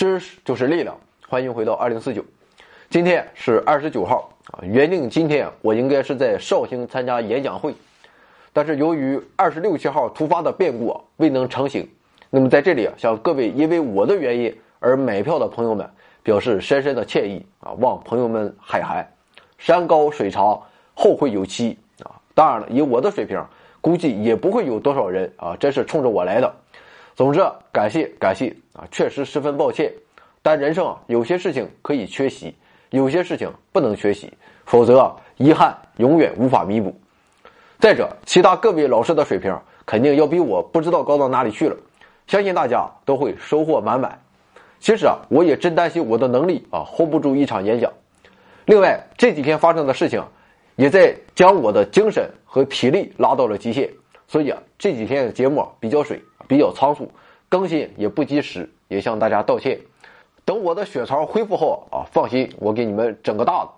[0.00, 0.96] 知识就是力量，
[1.28, 2.24] 欢迎回到二零四九。
[2.88, 7.74] 今天是二十九号啊，原定今天我应该是在绍兴参加演讲会，
[8.50, 11.86] 但是由于二十六七号突发的变故，未能成行。
[12.30, 15.86] 那么在这里啊，向各位因为我的原因而买票的朋友们
[16.22, 19.06] 表示深深的歉意啊，望朋友们海涵。
[19.58, 20.58] 山高水长，
[20.94, 22.16] 后会有期啊！
[22.34, 23.38] 当然了，以我的水平，
[23.82, 26.50] 估计也不会有多少人啊，真是冲着我来的。
[27.20, 29.92] 总之，感谢感谢啊，确实十分抱歉。
[30.40, 32.54] 但人生啊，有些事情可以缺席，
[32.88, 34.32] 有些事情不能缺席，
[34.64, 36.98] 否则啊遗憾永远无法弥补。
[37.78, 41.76] 再者，其他各位老师的水平肯定要比我不知道高到哪里去了，
[42.26, 44.18] 相信大家都会收获满满。
[44.78, 47.92] 其实啊，我也真担心我的能力啊，hold 不住一场演讲。
[48.64, 50.24] 另外，这几天发生的事情，
[50.76, 53.90] 也在将我的精神和体力拉到了极限，
[54.26, 56.18] 所以啊，这几天的节目比较水。
[56.50, 57.08] 比较仓促，
[57.48, 59.78] 更新也不及时，也向大家道歉。
[60.44, 63.70] 等我的血槽恢复后啊，放心，我给你们整个大的。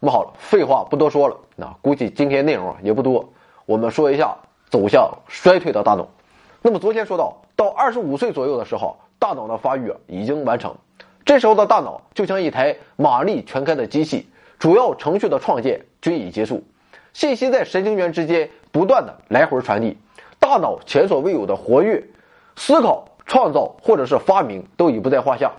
[0.00, 3.32] 那好了，废话不多说了，那估计今天内容也不多，
[3.66, 4.36] 我们说一下
[4.68, 6.08] 走向衰退的大脑。
[6.60, 10.74] 那么昨天说到，到二十五岁左右的时候，大脑的发育已经完成，
[11.24, 14.26] 这时候的大脑就像一台马力全开的机器，
[14.58, 16.64] 主要程序的创建均已结束，
[17.12, 19.96] 信息在神经元之间不断的来回传递。
[20.52, 22.04] 大脑前所未有的活跃，
[22.56, 25.50] 思考、创造或者是发明都已不在话下，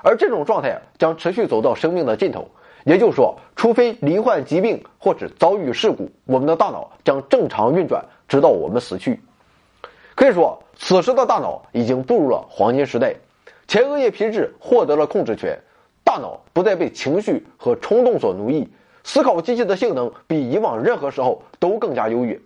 [0.00, 2.46] 而这种状态将持续走到生命的尽头。
[2.84, 9.20] 也就是说，除非罹患疾病或者遭遇事故，我们的大脑将正常运转，直到我们死去。
[10.14, 13.16] 可以说，此时的大脑已经步入了黄金时代，
[13.66, 15.58] 前额叶皮质获得了控制权，
[16.04, 18.68] 大脑不再被情绪和冲动所奴役，
[19.02, 22.40] 思考机器的性能比以往任何时候都更加优越。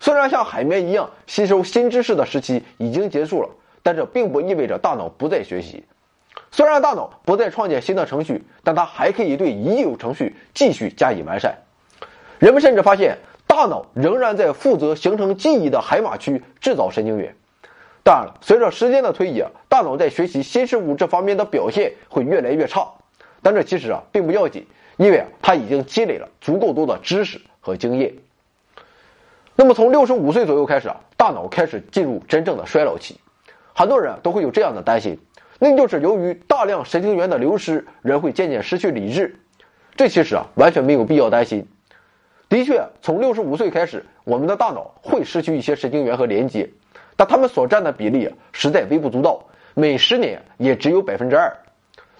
[0.00, 3.48] 虽然像海绵一样吸收新知识的时期已经结束了，
[3.82, 5.84] 但这并不意味着大脑不再学习。
[6.50, 11.56] 虽然大脑不再创建新的程序，但它还可以对已有程序继续加以完善。
[12.38, 17.34] 人们甚至发现，大脑仍然在负责形成记忆的海马区制造神经元。
[18.04, 22.88] 当然了，随着时间的推移，大脑在学习新事物这方面的表现会越来越差。
[23.42, 24.64] 但这其实啊并不要紧，
[24.96, 28.14] 因为它已经积累了足够多的知识和经验。
[29.60, 33.18] 那么从六十五岁左右开始啊，大脑开始进入真正的衰老期，
[33.74, 35.18] 很多人都会有这样的担心，
[35.58, 39.34] 那就是由于大量神经元的流失，人会渐渐失去理智。
[39.96, 41.66] 这其实啊完全没有必要担心。
[42.48, 46.70] 的确，从六十五岁开始，我们的大脑会失去一些神经元和连接，
[47.16, 51.52] 但它们所占的比例实在微不足道，每十年也只有百分之二。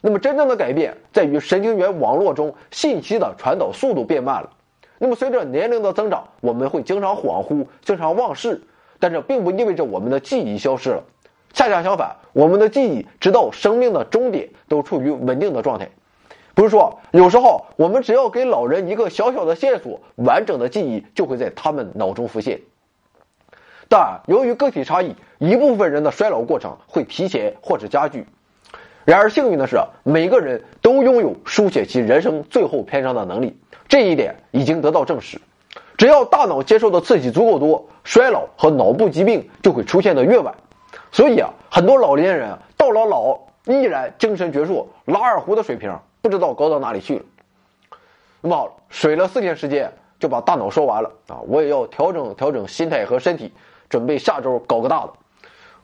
[0.00, 4.50] 那么真正的改变在于神经元网络中信息的传导速度变慢了。
[4.98, 8.60] 那么，随着年龄的增长，我们会经常恍惚、经常忘事，
[8.98, 11.04] 但这并不意味着我们的记忆消失了。
[11.53, 15.88] 恰恰相反，我们的记忆直到生命的终点都处于稳定的状态。
[16.54, 22.60] 不是说，有时候我们只要给老人一个小小的线索，完整的记忆就会在他们脑中浮现。
[23.88, 28.26] 但由于个体差异，一部分人的衰老过程会提前或者加剧。
[29.09, 33.59] 然而，幸运的是，每个人都拥有书写其人生最后篇章的能力。
[33.89, 35.41] 这一点已经得到证实，
[35.97, 40.55] 只要大脑接受的刺激足够多，衰老和脑部疾病就会出现的越晚。
[41.11, 47.25] 所以啊，很多老年人到了老依然精神矍铄，拉二胡的水平不知道高到哪里去了。
[48.43, 49.91] 那么，水了四天时间
[50.21, 51.41] 就把大脑说完了啊！
[51.49, 53.51] 我也要调整调整心态和身体，
[53.89, 55.13] 准备下周搞个大的。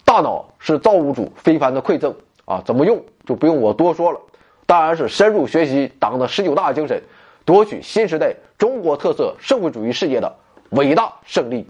[0.05, 4.21] 大脑是造物主非凡的馈赠啊，怎么用就不用我多说了，
[4.67, 7.03] 当然是深入学习党的十九大精神。
[7.47, 10.35] 夺取新时代中国特色社会主义事业的
[10.71, 11.67] 伟大胜利。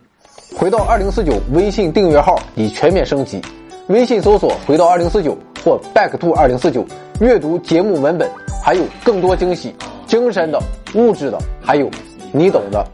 [0.57, 3.43] 回到二零四九微信订阅号已全面升级，
[3.89, 6.87] 微信搜索“回到二零四九”或 “back to 二零四九”，
[7.21, 8.31] 阅读节目文本，
[8.65, 9.75] 还有更多惊喜，
[10.07, 10.63] 精神的、
[10.95, 11.91] 物质的，还有
[12.31, 12.87] 你懂的。